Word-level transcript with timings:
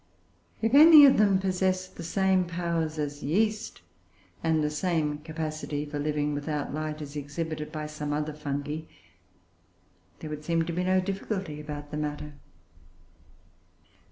If 0.63 0.73
any 0.73 1.05
of 1.05 1.19
them 1.19 1.37
possess 1.37 1.87
the 1.87 2.01
same 2.03 2.45
powers 2.45 2.97
as 2.97 3.21
yeast 3.21 3.81
(and 4.43 4.63
the 4.63 4.69
same 4.71 5.19
capacity 5.19 5.85
for 5.85 5.99
living 5.99 6.33
without 6.33 6.73
light 6.73 7.03
is 7.03 7.15
exhibited 7.15 7.71
by 7.71 7.85
some 7.85 8.11
other 8.11 8.33
fungi) 8.33 8.85
there 10.17 10.31
would 10.31 10.43
seem 10.43 10.63
to 10.65 10.73
be 10.73 10.83
no 10.83 11.01
difficulty 11.01 11.61
about 11.61 11.91
the 11.91 11.97
matter. 11.97 12.33